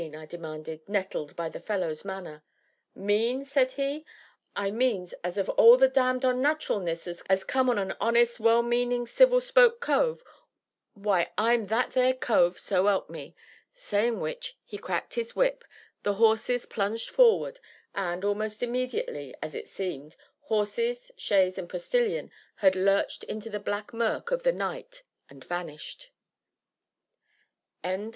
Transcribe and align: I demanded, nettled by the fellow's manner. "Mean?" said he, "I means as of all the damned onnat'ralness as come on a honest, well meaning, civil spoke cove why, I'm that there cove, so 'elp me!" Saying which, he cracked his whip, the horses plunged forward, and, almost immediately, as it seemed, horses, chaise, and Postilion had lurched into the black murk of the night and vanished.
I 0.15 0.25
demanded, 0.25 0.89
nettled 0.89 1.35
by 1.35 1.47
the 1.47 1.59
fellow's 1.59 2.03
manner. 2.03 2.43
"Mean?" 2.95 3.45
said 3.45 3.73
he, 3.73 4.03
"I 4.55 4.71
means 4.71 5.13
as 5.23 5.37
of 5.37 5.47
all 5.49 5.77
the 5.77 5.87
damned 5.87 6.23
onnat'ralness 6.23 7.23
as 7.29 7.43
come 7.43 7.69
on 7.69 7.77
a 7.77 7.95
honest, 8.01 8.39
well 8.39 8.63
meaning, 8.63 9.05
civil 9.05 9.39
spoke 9.39 9.79
cove 9.79 10.23
why, 10.95 11.29
I'm 11.37 11.65
that 11.65 11.91
there 11.91 12.15
cove, 12.15 12.57
so 12.57 12.87
'elp 12.87 13.11
me!" 13.11 13.35
Saying 13.75 14.19
which, 14.19 14.57
he 14.65 14.79
cracked 14.79 15.13
his 15.13 15.35
whip, 15.35 15.63
the 16.01 16.13
horses 16.13 16.65
plunged 16.65 17.11
forward, 17.11 17.59
and, 17.93 18.25
almost 18.25 18.63
immediately, 18.63 19.35
as 19.39 19.53
it 19.53 19.67
seemed, 19.67 20.15
horses, 20.39 21.11
chaise, 21.15 21.59
and 21.59 21.69
Postilion 21.69 22.31
had 22.55 22.75
lurched 22.75 23.23
into 23.25 23.51
the 23.51 23.59
black 23.59 23.93
murk 23.93 24.31
of 24.31 24.41
the 24.41 24.51
night 24.51 25.03
and 25.29 25.43
vanished. 25.45 26.09